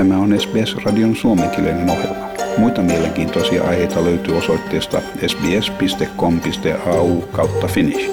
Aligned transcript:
Tämä 0.00 0.18
on 0.18 0.40
SBS-radion 0.40 1.16
suomenkielinen 1.16 1.90
ohjelma. 1.90 2.28
Muita 2.58 2.82
mielenkiintoisia 2.82 3.64
aiheita 3.64 4.04
löytyy 4.04 4.36
osoitteesta 4.36 5.00
sbs.com.au 5.26 7.20
kautta 7.20 7.66
finnish. 7.66 8.10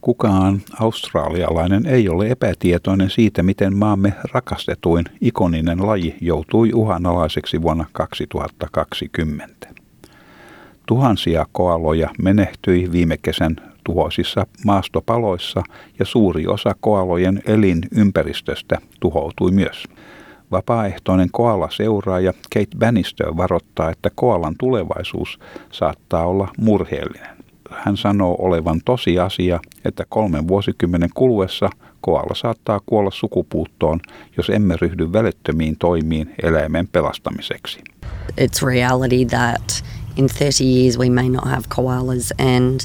Kukaan 0.00 0.60
australialainen 0.80 1.86
ei 1.86 2.08
ole 2.08 2.30
epätietoinen 2.30 3.10
siitä, 3.10 3.42
miten 3.42 3.76
maamme 3.76 4.12
rakastetuin 4.32 5.04
ikoninen 5.20 5.86
laji 5.86 6.16
joutui 6.20 6.70
uhanalaiseksi 6.74 7.62
vuonna 7.62 7.84
2020. 7.92 9.68
Tuhansia 10.86 11.46
koaloja 11.52 12.10
menehtyi 12.18 12.92
viime 12.92 13.16
kesän 13.22 13.56
tuhoisissa 13.88 14.46
maastopaloissa 14.64 15.62
ja 15.98 16.04
suuri 16.04 16.46
osa 16.46 16.74
koalojen 16.80 17.42
elinympäristöstä 17.46 18.78
tuhoutui 19.00 19.50
myös. 19.50 19.84
Vapaaehtoinen 20.50 21.28
koala-seuraaja 21.32 22.32
Kate 22.32 22.78
Bannister 22.78 23.36
varoittaa, 23.36 23.90
että 23.90 24.10
koalan 24.14 24.54
tulevaisuus 24.58 25.38
saattaa 25.72 26.26
olla 26.26 26.48
murheellinen. 26.58 27.36
Hän 27.70 27.96
sanoo 27.96 28.36
olevan 28.38 28.80
tosiasia, 28.84 29.60
että 29.84 30.04
kolmen 30.08 30.48
vuosikymmenen 30.48 31.10
kuluessa 31.14 31.70
koala 32.00 32.34
saattaa 32.34 32.80
kuolla 32.86 33.10
sukupuuttoon, 33.10 34.00
jos 34.36 34.50
emme 34.50 34.76
ryhdy 34.80 35.12
välettömiin 35.12 35.76
toimiin 35.78 36.34
eläimen 36.42 36.88
pelastamiseksi. 36.88 37.80
It's 38.40 38.66
reality 38.66 39.24
that 39.24 39.84
in 40.16 40.28
30 40.28 40.64
years 40.64 40.98
we 40.98 41.10
may 41.10 41.28
not 41.28 41.44
have 41.44 41.62
koalas 41.76 42.32
and 42.38 42.80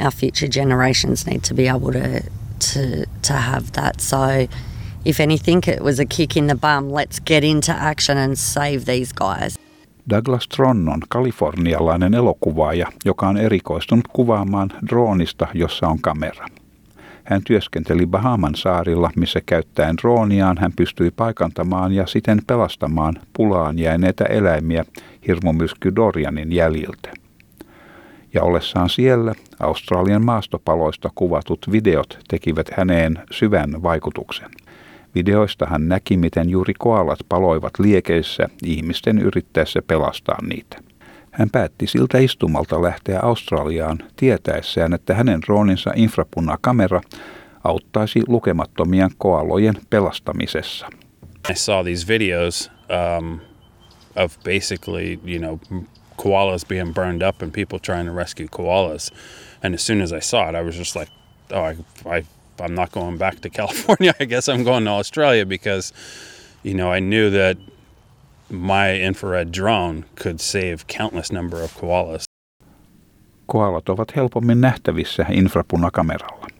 our 0.00 0.12
future 0.12 0.48
generations 0.48 1.26
need 1.26 1.40
to 1.48 1.54
be 1.54 1.68
able 1.68 1.92
to 1.92 2.20
to 2.58 3.04
to 3.22 3.32
have 3.32 3.64
that. 3.72 4.00
So 4.00 4.48
if 5.04 5.20
anything 5.20 5.62
it 5.68 5.80
was 5.80 6.00
a 6.00 6.04
kick 6.04 6.36
in 6.36 6.46
the 6.46 6.54
bum, 6.54 6.88
let's 6.90 7.20
get 7.26 7.44
into 7.44 7.72
action 7.72 8.18
and 8.18 8.36
save 8.38 8.84
these 8.84 9.12
guys. 9.12 9.58
Douglas 10.10 10.48
Tron 10.48 10.88
on 10.88 11.00
kalifornialainen 11.08 12.14
elokuvaaja, 12.14 12.86
joka 13.04 13.28
on 13.28 13.36
erikoistunut 13.36 14.08
kuvaamaan 14.08 14.70
droonista, 14.88 15.46
jossa 15.54 15.88
on 15.88 15.98
kamera. 16.00 16.46
Hän 17.24 17.42
työskenteli 17.44 18.06
Bahaman 18.06 18.54
saarilla, 18.54 19.10
missä 19.16 19.40
käyttäen 19.46 19.96
drooniaan 19.96 20.58
hän 20.58 20.72
pystyi 20.76 21.10
paikantamaan 21.10 21.92
ja 21.92 22.06
siten 22.06 22.38
pelastamaan 22.46 23.14
pulaan 23.32 23.78
jääneitä 23.78 24.24
eläimiä 24.24 24.84
hirmumyrsky 25.26 25.92
Dorianin 25.96 26.52
jäljiltä. 26.52 27.25
Ja 28.36 28.42
ollessaan 28.42 28.88
siellä 28.88 29.32
Australian 29.60 30.24
maastopaloista 30.24 31.10
kuvatut 31.14 31.66
videot 31.72 32.18
tekivät 32.28 32.70
häneen 32.76 33.18
syvän 33.30 33.82
vaikutuksen. 33.82 34.50
Videoista 35.14 35.66
hän 35.66 35.88
näki, 35.88 36.16
miten 36.16 36.50
juuri 36.50 36.74
koalat 36.78 37.18
paloivat 37.28 37.72
liekeissä 37.78 38.48
ihmisten 38.64 39.18
yrittäessä 39.18 39.82
pelastaa 39.86 40.38
niitä. 40.48 40.78
Hän 41.30 41.50
päätti 41.50 41.86
siltä 41.86 42.18
istumalta 42.18 42.82
lähteä 42.82 43.20
Australiaan 43.20 43.98
tietäessään, 44.16 44.92
että 44.92 45.14
hänen 45.14 45.40
drooninsa 45.42 45.90
infrapunakamera 45.96 47.00
auttaisi 47.64 48.22
lukemattomien 48.28 49.10
koalojen 49.18 49.74
pelastamisessa. 49.90 50.86
I 51.50 51.54
saw 51.54 51.84
these 51.84 52.08
videos 52.08 52.70
um, 53.18 53.40
of 54.16 54.36
basically, 54.44 55.18
you 55.26 55.38
know, 55.38 55.82
koalas 56.16 56.66
being 56.66 56.92
burned 56.92 57.22
up 57.22 57.42
and 57.42 57.52
people 57.52 57.78
trying 57.78 58.06
to 58.06 58.12
rescue 58.12 58.48
koalas. 58.48 59.10
And 59.62 59.74
as 59.74 59.82
soon 59.82 60.00
as 60.00 60.12
I 60.12 60.20
saw 60.20 60.48
it, 60.48 60.54
I 60.54 60.62
was 60.62 60.76
just 60.76 60.96
like, 60.96 61.08
oh, 61.50 61.62
I, 61.62 61.76
I, 62.06 62.24
I'm 62.60 62.74
not 62.74 62.92
going 62.92 63.18
back 63.18 63.40
to 63.40 63.50
California. 63.60 64.14
I 64.20 64.24
guess 64.24 64.48
I'm 64.48 64.64
going 64.64 64.84
to 64.84 64.90
Australia 64.90 65.46
because, 65.46 65.92
you 66.62 66.74
know, 66.74 66.92
I 66.92 67.00
knew 67.00 67.30
that 67.30 67.56
my 68.50 68.94
infrared 68.94 69.52
drone 69.52 70.04
could 70.14 70.40
save 70.40 70.86
countless 70.86 71.32
number 71.32 71.62
of 71.62 71.74
koalas. 71.74 72.24
Koalat 73.46 73.88
ovat 73.88 74.16
helpommin 74.16 74.60
nähtävissä 74.60 75.26
infrapunakameralla. 75.30 76.55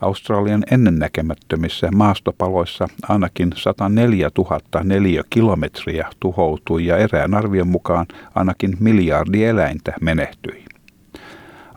Australian 0.00 0.64
ennennäkemättömissä 0.70 1.90
maastopaloissa 1.94 2.88
ainakin 3.02 3.52
104 3.56 4.30
000 4.38 4.60
neliökilometriä 4.84 6.08
tuhoutui 6.20 6.86
ja 6.86 6.96
erään 6.96 7.34
arvion 7.34 7.68
mukaan 7.68 8.06
ainakin 8.34 8.76
miljardi 8.80 9.44
eläintä 9.44 9.92
menehtyi. 10.00 10.64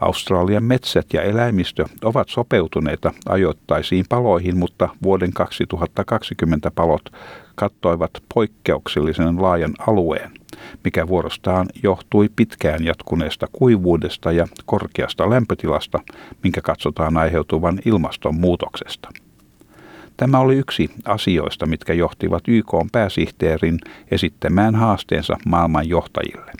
Australian 0.01 0.63
metsät 0.63 1.05
ja 1.13 1.21
eläimistö 1.21 1.85
ovat 2.03 2.29
sopeutuneita 2.29 3.13
ajoittaisiin 3.29 4.05
paloihin, 4.09 4.57
mutta 4.57 4.89
vuoden 5.03 5.33
2020 5.33 6.71
palot 6.71 7.01
kattoivat 7.55 8.11
poikkeuksellisen 8.33 9.41
laajan 9.41 9.73
alueen, 9.87 10.31
mikä 10.83 11.07
vuorostaan 11.07 11.67
johtui 11.83 12.29
pitkään 12.35 12.85
jatkuneesta 12.85 13.47
kuivuudesta 13.51 14.31
ja 14.31 14.47
korkeasta 14.65 15.29
lämpötilasta, 15.29 15.99
minkä 16.43 16.61
katsotaan 16.61 17.17
aiheutuvan 17.17 17.79
ilmastonmuutoksesta. 17.85 19.09
Tämä 20.17 20.39
oli 20.39 20.55
yksi 20.55 20.89
asioista, 21.05 21.65
mitkä 21.65 21.93
johtivat 21.93 22.43
YK 22.47 22.71
pääsihteerin 22.91 23.79
esittämään 24.11 24.75
haasteensa 24.75 25.37
maailman 25.45 25.89
johtajille. 25.89 26.51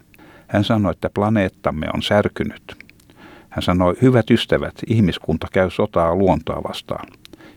Hän 0.48 0.64
sanoi, 0.64 0.92
että 0.92 1.10
planeettamme 1.10 1.88
on 1.94 2.02
särkynyt. 2.02 2.89
Hän 3.50 3.64
sanoi, 3.64 3.96
hyvät 4.02 4.32
ystävät, 4.32 4.76
ihmiskunta 4.88 5.48
käy 5.54 5.70
sotaa 5.70 6.16
luontoa 6.16 6.62
vastaan, 6.68 7.08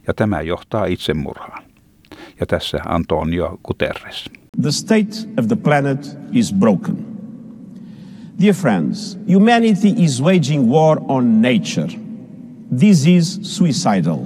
ja 0.07 0.15
tämä 0.15 0.41
johtaa 0.41 0.85
itsemurhaan. 0.85 1.65
Ja 2.41 2.47
tässä 2.47 2.79
Antonio 2.87 3.59
Guterres. 3.65 4.31
The 4.63 4.71
state 4.71 5.29
of 5.39 5.47
the 5.47 5.57
planet 5.57 6.19
is 6.33 6.55
broken. 6.55 7.13
Dear 8.41 8.55
friends, 8.55 9.19
humanity 9.35 9.89
is 9.97 10.23
waging 10.23 10.71
war 10.71 10.99
on 11.09 11.43
nature. 11.43 11.99
This 12.79 13.07
is 13.07 13.39
suicidal. 13.43 14.19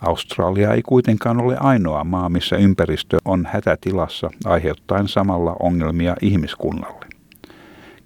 Australia 0.00 0.72
ei 0.72 0.82
kuitenkaan 0.82 1.40
ole 1.40 1.56
ainoa 1.56 2.04
maa, 2.04 2.28
missä 2.28 2.56
ympäristö 2.56 3.18
on 3.24 3.48
hätätilassa 3.52 4.30
aiheuttaen 4.44 5.08
samalla 5.08 5.56
ongelmia 5.60 6.16
ihmiskunnalle. 6.22 7.06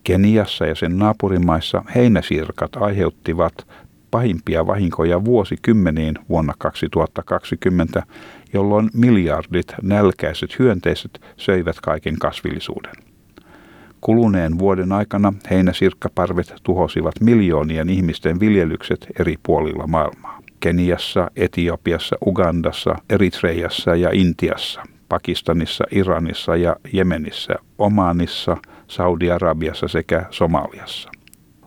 Keniassa 0.05 0.67
ja 0.67 0.75
sen 0.75 0.99
naapurimaissa 0.99 1.83
heinäsirkat 1.95 2.77
aiheuttivat 2.77 3.67
pahimpia 4.11 4.67
vahinkoja 4.67 5.25
vuosikymmeniin 5.25 6.15
vuonna 6.29 6.55
2020, 6.59 8.03
jolloin 8.53 8.91
miljardit 8.95 9.75
nälkäiset 9.83 10.59
hyönteiset 10.59 11.21
söivät 11.37 11.77
kaiken 11.81 12.19
kasvillisuuden. 12.19 12.93
Kuluneen 14.01 14.59
vuoden 14.59 14.93
aikana 14.93 15.33
heinäsirkkaparvet 15.51 16.55
tuhosivat 16.63 17.15
miljoonien 17.21 17.89
ihmisten 17.89 18.41
viljelykset 18.41 19.07
eri 19.19 19.37
puolilla 19.43 19.87
maailmaa. 19.87 20.41
Keniassa, 20.61 21.31
Etiopiassa, 21.37 22.17
Ugandassa, 22.27 22.95
Eritreassa 23.11 23.97
ja 23.97 24.11
Intiassa, 24.13 24.83
Pakistanissa, 25.09 25.85
Iranissa 25.91 26.57
ja 26.57 26.77
Jemenissä, 26.93 27.55
Omanissa, 27.79 28.57
Saudi-Arabiassa 28.91 29.89
sekä 29.89 30.27
Somaliassa. 30.31 31.11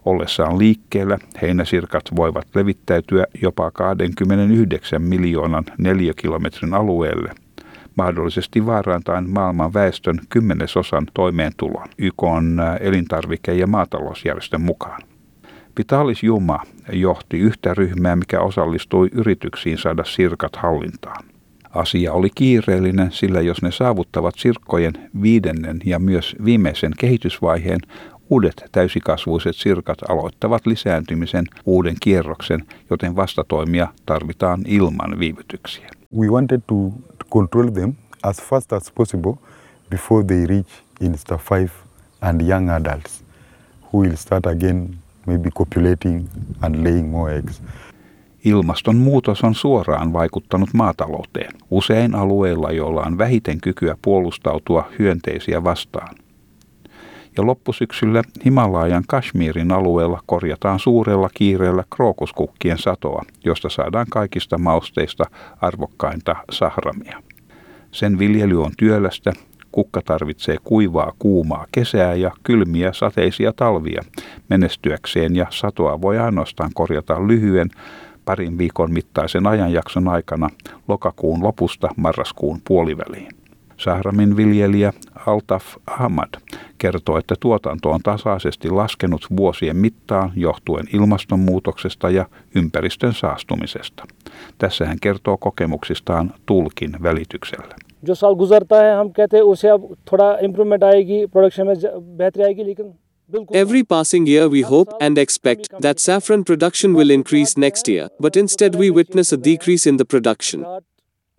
Ollessaan 0.06 0.60
liikkeellä 0.60 1.18
heinäsirkat 1.42 2.04
voivat 2.16 2.48
levittäytyä 2.56 3.26
jopa 3.42 3.72
29 3.72 5.02
miljoonan 5.02 5.64
neliökilometrin 5.78 6.74
alueelle, 6.74 7.32
mahdollisesti 7.96 8.66
vaarantaen 8.66 9.30
maailman 9.30 9.74
väestön 9.74 10.20
kymmenesosan 10.30 11.06
toimeentulon 11.14 11.88
YK 11.98 12.24
elintarvike- 12.80 13.60
ja 13.60 13.68
maatalousjärjestön 13.68 14.62
mukaan. 14.62 15.02
Vitalis 15.78 16.24
Juma 16.24 16.60
johti 16.92 17.40
yhtä 17.40 17.74
ryhmää, 17.74 18.16
mikä 18.16 18.42
osallistui 18.42 19.10
yrityksiin 19.12 19.78
saada 19.78 20.04
sirkat 20.04 20.56
hallintaan. 20.56 21.33
Asia 21.74 22.14
oli 22.14 22.30
kiireellinen, 22.36 23.12
sillä 23.12 23.42
jos 23.42 23.62
ne 23.62 23.72
saavuttavat 23.72 24.36
sirkkojen 24.38 24.94
viidennen 25.22 25.80
ja 25.86 26.00
myös 26.00 26.36
viimeisen 26.46 26.92
kehitysvaiheen, 26.98 27.80
uudet 28.30 28.66
täysikasvuiset 28.72 29.56
sirkat 29.56 29.98
aloittavat 30.10 30.66
lisääntymisen 30.66 31.46
uuden 31.66 31.96
kierroksen, 32.00 32.66
joten 32.90 33.16
vastatoimia 33.16 33.88
tarvitaan 34.06 34.62
ilman 34.68 35.20
viivytyksiä. 35.20 35.90
We 36.18 36.28
wanted 36.28 36.62
to 36.68 36.76
control 37.32 37.70
them 37.70 37.94
as 38.24 38.42
fast 38.42 38.74
as 38.74 38.92
possible 38.92 39.34
before 39.90 40.24
they 40.24 40.46
reach 40.46 40.70
Insta 41.02 41.40
5 41.52 41.72
and 42.22 42.42
young 42.42 42.70
adults 42.72 43.24
who 43.94 44.00
will 44.00 44.16
start 44.16 44.46
again 44.46 44.96
maybe 45.26 45.50
copulating 45.52 46.28
and 46.62 46.84
laying 46.84 47.10
more 47.10 47.36
eggs. 47.36 47.62
Ilmastonmuutos 48.46 49.44
on 49.44 49.56
suoraan 49.56 50.14
vaikuttanut 50.14 50.70
maatalouteen, 50.74 51.52
usein 51.72 52.16
alueilla, 52.16 52.72
joilla 52.72 53.02
on 53.02 53.18
vähiten 53.18 53.62
kykyä 53.62 53.98
puolustautua 54.02 54.90
hyönteisiä 55.00 55.64
vastaan. 55.64 56.16
Ja 57.38 57.46
loppusyksyllä 57.46 58.24
Himalajan 58.46 59.04
Kashmirin 59.08 59.72
alueella 59.72 60.22
korjataan 60.26 60.80
suurella 60.80 61.30
kiireellä 61.34 61.84
krookuskukkien 61.96 62.78
satoa, 62.78 63.24
josta 63.44 63.70
saadaan 63.70 64.08
kaikista 64.10 64.58
mausteista 64.58 65.26
arvokkainta 65.62 66.36
sahramia. 66.52 67.24
Sen 67.92 68.20
viljely 68.20 68.64
on 68.64 68.72
työlästä, 68.78 69.34
kukka 69.72 70.02
tarvitsee 70.06 70.58
kuivaa 70.64 71.14
kuumaa 71.20 71.66
kesää 71.72 72.14
ja 72.14 72.32
kylmiä 72.44 72.94
sateisia 72.94 73.54
talvia 73.54 74.02
menestyäkseen 74.50 75.36
ja 75.36 75.48
satoa 75.50 76.02
voi 76.02 76.20
ainoastaan 76.20 76.72
korjata 76.74 77.28
lyhyen 77.28 77.70
parin 78.25 78.59
viikon 78.59 78.93
mittaisen 78.93 79.47
ajanjakson 79.47 80.09
aikana 80.09 80.51
lokakuun 80.89 81.43
lopusta 81.43 81.89
marraskuun 81.97 82.61
puoliväliin. 82.69 83.29
Sahramin 83.77 84.37
viljelijä 84.37 84.93
Altaf 85.27 85.65
Ahmad 85.87 86.29
kertoo, 86.79 87.19
että 87.19 87.35
tuotanto 87.41 87.91
on 87.91 88.01
tasaisesti 88.03 88.71
laskenut 88.71 89.27
vuosien 89.37 89.77
mittaan 89.77 90.33
johtuen 90.37 90.87
ilmastonmuutoksesta 90.93 92.11
ja 92.11 92.27
ympäristön 92.55 93.15
saastumisesta. 93.15 94.05
Tässä 94.59 94.87
hän 94.87 94.99
kertoo 95.01 95.37
kokemuksistaan 95.37 96.35
tulkin 96.47 96.93
välityksellä. 97.03 97.75
जो 98.07 98.15
साल 98.15 98.35
गुजरता 98.35 98.77
है 98.83 98.91
हम 98.95 99.09
कहते 99.17 99.37
हैं 99.37 99.45
उससे 99.45 99.69
अब 99.69 99.83
थोड़ा 100.11 100.27
इम्प्रूवमेंट 100.47 100.85
आएगी 100.85 101.27
प्रोडक्शन 101.27 101.67
में 101.67 101.77
बेहतरी 102.19 102.43
आएगी 102.43 102.65
लेकिन 102.65 102.87
Every 103.54 103.84
passing 103.84 104.28
year, 104.28 104.48
we 104.48 104.62
hope 104.62 104.94
and 105.02 105.18
expect 105.18 105.70
that 105.82 106.00
saffron 106.00 106.44
production 106.44 106.94
will 106.94 107.12
increase 107.12 107.58
next 107.58 107.88
year, 107.88 108.10
but 108.20 108.36
instead, 108.36 108.76
we 108.76 108.92
witness 108.92 109.34
a 109.34 109.38
decrease 109.38 109.90
in 109.90 109.98
the 109.98 110.06
production. 110.06 110.66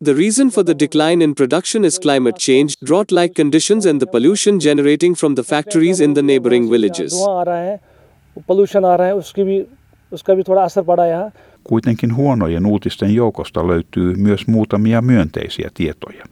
The 0.05 0.15
reason 0.15 0.51
for 0.51 0.65
the 0.65 0.75
decline 0.75 1.23
in 1.23 1.35
production 1.35 1.85
is 1.85 1.99
climate 1.99 2.37
change, 2.39 2.75
drought 2.85 3.13
like 3.13 3.35
conditions, 3.35 3.87
and 3.87 4.01
the 4.01 4.07
pollution 4.07 4.59
generating 4.59 5.15
from 5.15 5.35
the 5.35 5.45
factories 5.45 6.01
in 6.01 6.15
the 6.15 6.23
neighboring 6.23 6.71
villages. 6.71 7.15
Kuitenkin 11.65 12.17
huonojen 12.17 12.67
uutisten 12.67 13.15
joukosta 13.15 13.67
löytyy 13.67 14.15
myös 14.15 14.47
muutamia 14.47 15.03
myönteisiä 15.03 15.71
tietoja. 15.75 16.25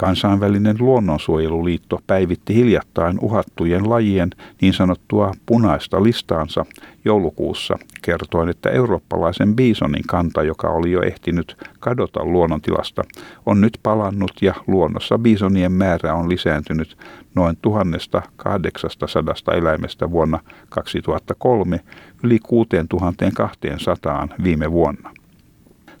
Kansainvälinen 0.00 0.76
luonnonsuojeluliitto 0.78 1.98
päivitti 2.06 2.54
hiljattain 2.54 3.18
uhattujen 3.20 3.90
lajien 3.90 4.30
niin 4.60 4.72
sanottua 4.72 5.32
punaista 5.46 6.02
listaansa 6.02 6.66
joulukuussa 7.04 7.78
kertoen, 8.02 8.48
että 8.48 8.70
eurooppalaisen 8.70 9.56
biisonin 9.56 10.02
kanta, 10.06 10.42
joka 10.42 10.68
oli 10.68 10.92
jo 10.92 11.02
ehtinyt 11.02 11.56
kadota 11.80 12.24
luonnontilasta, 12.24 13.02
on 13.46 13.60
nyt 13.60 13.78
palannut 13.82 14.32
ja 14.42 14.54
luonnossa 14.66 15.18
biisonien 15.18 15.72
määrä 15.72 16.14
on 16.14 16.28
lisääntynyt 16.28 16.96
noin 17.34 17.58
1800 17.62 19.54
eläimestä 19.54 20.10
vuonna 20.10 20.38
2003 20.68 21.80
yli 22.22 22.38
6200 22.38 24.28
viime 24.44 24.72
vuonna. 24.72 25.19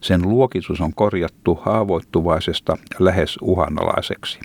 Sen 0.00 0.28
luokitus 0.28 0.80
on 0.80 0.94
korjattu 0.94 1.58
haavoittuvaisesta 1.62 2.76
lähes 2.98 3.38
uhanalaiseksi. 3.42 4.40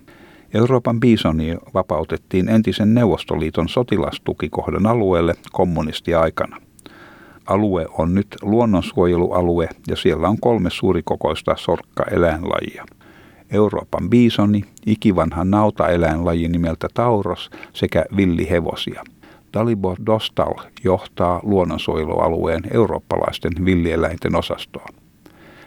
Euroopan 0.53 0.99
biisoni 0.99 1.57
vapautettiin 1.73 2.49
entisen 2.49 2.93
Neuvostoliiton 2.93 3.69
sotilastukikohdan 3.69 4.85
alueelle 4.85 5.33
kommunistiaikana. 5.51 6.57
Alue 7.45 7.85
on 7.97 8.13
nyt 8.13 8.27
luonnonsuojelualue 8.41 9.69
ja 9.87 9.95
siellä 9.95 10.29
on 10.29 10.39
kolme 10.39 10.69
suurikokoista 10.69 11.55
sorkkaeläinlajia. 11.57 12.85
Euroopan 13.51 14.09
biisoni, 14.09 14.61
ikivanha 14.85 15.45
nautaeläinlaji 15.45 16.47
nimeltä 16.47 16.87
Tauros 16.93 17.49
sekä 17.73 18.05
villihevosia. 18.17 19.03
Dalibor 19.53 19.97
Dostal 20.05 20.53
johtaa 20.83 21.39
luonnonsuojelualueen 21.43 22.61
eurooppalaisten 22.73 23.65
villieläinten 23.65 24.35
osastoa. 24.35 24.85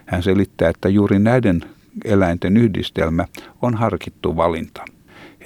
Hän 0.08 0.22
selittää, 0.22 0.69
että 0.70 0.88
juuri 0.88 1.19
näiden 1.19 1.60
eläinten 2.05 2.56
yhdistelmä 2.56 3.25
on 3.62 3.75
harkittu 3.75 4.37
valinta. 4.37 4.84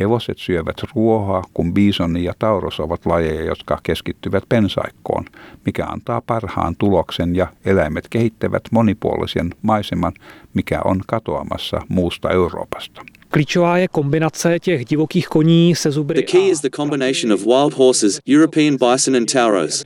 Hevoset 0.00 0.39
syövät 0.39 0.77
ruohoa, 0.94 1.43
kun 1.55 1.75
biisoni 1.75 2.25
ja 2.25 2.33
tauros 2.39 2.81
ovat 2.81 3.06
lajeja, 3.06 3.44
jotka 3.44 3.81
keskittyvät 3.83 4.44
pensaikkoon, 4.49 5.25
mikä 5.67 5.87
antaa 5.87 6.21
parhaan 6.21 6.77
tuloksen 6.77 7.37
ja 7.37 7.47
eläimet 7.65 8.09
kehittävät 8.09 8.62
monipuolisen 8.71 9.55
maiseman, 9.62 10.12
mikä 10.55 10.81
on 10.85 11.00
katoamassa 11.06 11.81
muusta 11.89 12.31
Euroopasta. 12.31 13.03
Klíčová 13.33 13.79
je 13.79 13.89
kombinace 13.89 14.59
těch 14.59 14.85
divokých 14.85 15.29
koní 15.29 15.75
se 15.77 15.91
zubry. 15.91 16.23
The 16.23 16.33
key 16.33 16.50
is 16.50 16.61
the 16.61 16.71
combination 16.71 17.33
of 17.33 17.47
wild 17.47 17.73
horses, 17.75 18.21
European 18.27 18.77
bison 18.77 19.17
and 19.17 19.27
tauros. 19.33 19.83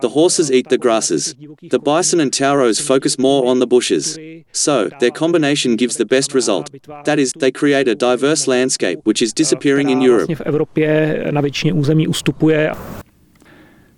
The 0.00 0.08
horses 0.08 0.50
eat 0.50 0.68
the 0.68 0.78
grasses. 0.78 1.34
The 1.70 1.78
bison 1.78 2.20
and 2.20 2.30
tauros 2.30 2.82
focus 2.82 3.18
more 3.18 3.50
on 3.50 3.58
the 3.58 3.66
bushes. 3.66 4.18
So, 4.52 4.88
their 5.00 5.10
combination 5.10 5.76
gives 5.76 5.96
the 5.96 6.04
best 6.04 6.34
result. 6.34 6.70
That 7.04 7.18
is, 7.18 7.32
they 7.32 7.50
create 7.50 7.90
a 7.90 7.94
diverse 7.94 8.46
landscape 8.46 9.00
which 9.04 9.22
is 9.22 9.25
disappearing 9.38 9.90
in 9.90 10.10
Europe. 10.10 10.34
V 10.34 10.42
Evropě 10.44 11.18
na 11.30 11.40
většině 11.40 11.72
území 11.72 12.08
ustupuje. 12.08 12.72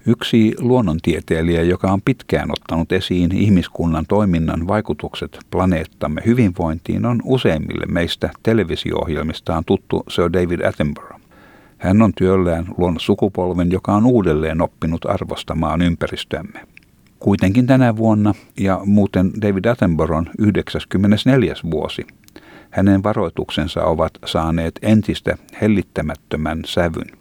Yksi 0.07 0.55
luonnontieteilijä, 0.59 1.63
joka 1.63 1.93
on 1.93 2.01
pitkään 2.05 2.51
ottanut 2.51 2.93
esiin 2.93 3.35
ihmiskunnan 3.35 4.05
toiminnan 4.09 4.69
vaikutukset 4.69 5.39
planeettamme 5.51 6.23
hyvinvointiin, 6.27 7.07
on 7.07 7.23
useimmille 7.25 7.87
meistä 7.87 8.31
televisio-ohjelmistaan 8.43 9.65
tuttu 9.65 10.05
Sir 10.09 10.33
David 10.33 10.61
Attenborough. 10.61 11.21
Hän 11.79 12.03
on 12.03 12.13
työllään 12.17 12.67
luonut 12.79 13.03
sukupolven, 13.03 13.73
joka 13.73 13.95
on 13.95 14.07
uudelleen 14.07 14.61
oppinut 14.61 15.07
arvostamaan 15.07 15.83
ympäristömme. 15.83 16.61
Kuitenkin 17.19 17.67
tänä 17.67 17.97
vuonna, 17.97 18.35
ja 18.61 18.81
muuten 18.85 19.33
David 19.43 19.65
Attenboroughn 19.65 20.31
94. 20.39 21.55
vuosi, 21.71 22.07
hänen 22.71 23.03
varoituksensa 23.03 23.85
ovat 23.85 24.13
saaneet 24.27 24.79
entistä 24.83 25.39
hellittämättömän 25.61 26.63
sävyn 26.67 27.19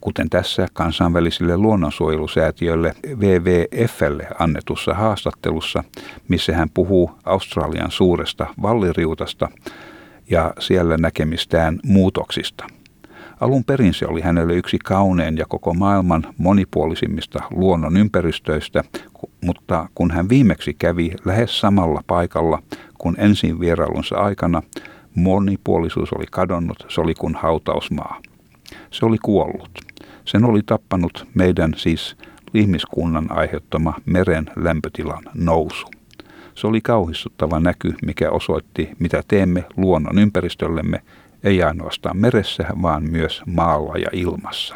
kuten 0.00 0.30
tässä 0.30 0.66
kansainvälisille 0.72 1.56
luonnonsuojelusäätiölle 1.56 2.94
WWFlle 3.14 4.28
annetussa 4.38 4.94
haastattelussa, 4.94 5.84
missä 6.28 6.56
hän 6.56 6.70
puhuu 6.70 7.10
Australian 7.24 7.90
suuresta 7.90 8.46
valliriutasta 8.62 9.48
ja 10.30 10.54
siellä 10.58 10.96
näkemistään 10.96 11.80
muutoksista. 11.84 12.66
Alun 13.40 13.64
perin 13.64 13.94
se 13.94 14.06
oli 14.06 14.20
hänelle 14.20 14.54
yksi 14.54 14.78
kaunein 14.84 15.36
ja 15.36 15.44
koko 15.48 15.74
maailman 15.74 16.34
monipuolisimmista 16.38 17.42
luonnon 17.50 17.96
ympäristöistä, 17.96 18.84
mutta 19.44 19.88
kun 19.94 20.10
hän 20.10 20.28
viimeksi 20.28 20.74
kävi 20.74 21.12
lähes 21.24 21.60
samalla 21.60 22.02
paikalla 22.06 22.62
kuin 22.98 23.16
ensin 23.18 23.60
vierailunsa 23.60 24.16
aikana, 24.16 24.62
monipuolisuus 25.14 26.12
oli 26.12 26.26
kadonnut, 26.30 26.86
se 26.88 27.00
oli 27.00 27.14
kuin 27.14 27.34
hautausmaa. 27.34 28.20
Se 28.90 29.06
oli 29.06 29.18
kuollut. 29.22 29.78
Sen 30.24 30.44
oli 30.44 30.62
tappanut 30.66 31.26
meidän 31.34 31.74
siis 31.76 32.16
ihmiskunnan 32.54 33.32
aiheuttama 33.32 33.94
meren 34.06 34.46
lämpötilan 34.56 35.22
nousu. 35.34 35.86
Se 36.54 36.66
oli 36.66 36.80
kauhistuttava 36.80 37.60
näky, 37.60 37.94
mikä 38.06 38.30
osoitti, 38.30 38.90
mitä 38.98 39.22
teemme 39.28 39.64
luonnon 39.76 40.18
ympäristöllemme, 40.18 41.02
ei 41.44 41.62
ainoastaan 41.62 42.16
meressä, 42.16 42.64
vaan 42.82 43.02
myös 43.10 43.42
maalla 43.46 43.94
ja 43.96 44.08
ilmassa. 44.12 44.74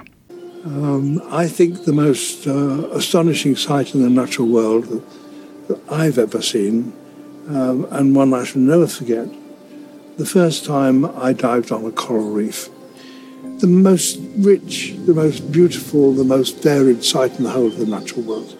Um, 0.65 1.21
I 1.31 1.49
think 1.49 1.85
the 1.85 1.93
most 1.93 2.47
uh, 2.47 2.89
astonishing 2.93 3.57
sight 3.57 3.95
in 3.95 4.03
the 4.03 4.11
natural 4.11 4.49
world 4.49 4.85
that 5.69 5.81
I've 5.91 6.19
ever 6.19 6.41
seen, 6.41 6.93
um, 7.49 7.87
and 7.91 8.15
one 8.15 8.33
I 8.33 8.45
shall 8.45 8.61
never 8.61 8.87
forget, 8.87 9.29
the 10.19 10.27
first 10.27 10.65
time 10.65 11.05
I 11.05 11.33
dived 11.33 11.73
on 11.73 11.85
a 11.85 11.91
coral 11.91 12.31
reef– 12.31 12.69
the 13.63 13.69
most 13.69 14.19
rich, 14.39 14.95
the 15.07 15.15
most 15.15 15.53
beautiful, 15.53 16.13
the 16.13 16.25
most 16.25 16.63
varied 16.63 17.05
sight 17.05 17.39
in 17.39 17.45
the 17.45 17.51
whole 17.51 17.69
of 17.69 17.79
the 17.79 17.87
natural 17.87 18.23
world. 18.23 18.59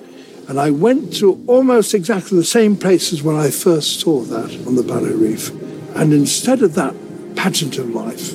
And 0.49 0.61
I 0.61 0.71
went 0.71 1.13
to 1.15 1.43
almost 1.49 1.93
exactly 1.93 2.39
the 2.39 2.45
same 2.45 2.77
places 2.77 3.21
when 3.21 3.35
I 3.35 3.51
first 3.51 3.99
saw 4.01 4.21
that 4.23 4.67
on 4.67 4.77
the 4.77 4.83
Barrow 4.85 5.15
Reef. 5.15 5.51
And 5.97 6.13
instead 6.13 6.63
of 6.63 6.75
that 6.75 6.95
pageant 7.35 7.79
of 7.79 7.91
life, 7.91 8.35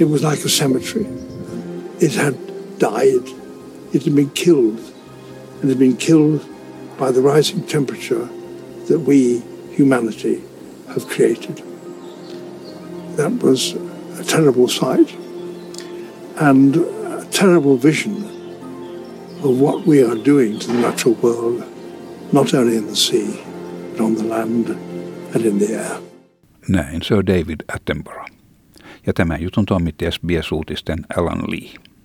it 0.00 0.08
was 0.08 0.22
like 0.22 0.38
a 0.40 0.48
cemetery. 0.48 1.06
It 2.00 2.14
had 2.14 2.38
died, 2.84 3.26
it 3.94 4.02
had 4.04 4.14
been 4.14 4.30
killed, 4.44 4.80
and 5.60 5.70
had 5.70 5.78
been 5.78 5.96
killed 5.96 6.40
by 6.98 7.10
the 7.10 7.20
rising 7.20 7.62
temperature 7.66 8.28
that 8.88 9.00
we, 9.08 9.42
humanity, 9.78 10.36
have 10.92 11.04
created. 11.08 11.56
That 13.16 13.32
was 13.42 13.60
a 14.20 14.24
terrible 14.24 14.68
sight 14.68 15.10
and 16.36 16.76
a 16.76 17.26
terrible 17.30 17.76
vision 17.76 18.16
of 19.46 19.60
what 19.60 19.86
we 19.86 20.02
are 20.08 20.18
doing 20.32 20.58
to 20.58 20.66
the 20.66 20.80
natural 20.88 21.14
world, 21.22 21.62
not 22.32 22.54
only 22.54 22.76
in 22.76 22.86
the 22.86 22.96
sea, 22.96 23.30
but 23.92 24.00
on 24.00 24.14
the 24.16 24.24
land 24.24 24.68
and 25.34 25.44
in 25.44 25.58
the 25.58 25.70
air. 25.74 26.00
Näin 26.68 27.02
Sir 27.02 27.22
David 27.26 27.60
Attenborough. 27.68 28.28
Ja 29.06 29.12
tämän 29.12 29.42
jutun 29.42 29.66
toimitti 29.66 30.04
SBS-uutisten 30.10 31.06
Alan 31.16 31.42
Lee. 31.50 31.83